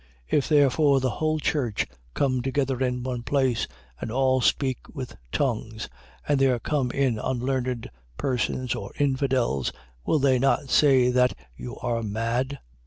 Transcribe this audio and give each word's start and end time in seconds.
14:23. 0.31 0.37
If 0.39 0.49
therefore 0.49 0.99
the 0.99 1.09
whole 1.11 1.37
church 1.39 1.85
come 2.15 2.41
together 2.41 2.79
into 2.81 3.07
one 3.07 3.21
place, 3.21 3.67
and 3.99 4.09
all 4.11 4.41
speak 4.41 4.79
with 4.91 5.15
tongues, 5.31 5.89
and 6.27 6.39
there 6.39 6.57
come 6.57 6.89
in 6.89 7.19
unlearned 7.19 7.87
persons 8.17 8.73
or 8.73 8.91
infidels, 8.97 9.71
will 10.03 10.17
they 10.17 10.39
not 10.39 10.71
say 10.71 11.11
that 11.11 11.35
you 11.55 11.77
are 11.83 12.01
mad? 12.01 12.57